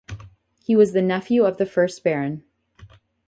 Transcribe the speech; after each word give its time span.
He 0.63 0.75
was 0.75 0.93
the 0.93 1.01
nephew 1.03 1.45
of 1.45 1.57
the 1.57 1.65
first 1.67 2.03
Baron. 2.03 2.43